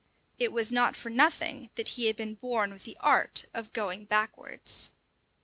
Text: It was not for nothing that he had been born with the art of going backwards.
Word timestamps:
It 0.39 0.51
was 0.51 0.71
not 0.71 0.95
for 0.95 1.11
nothing 1.11 1.69
that 1.75 1.89
he 1.89 2.07
had 2.07 2.15
been 2.15 2.33
born 2.33 2.71
with 2.71 2.85
the 2.85 2.97
art 3.01 3.45
of 3.53 3.71
going 3.71 4.05
backwards. 4.05 4.89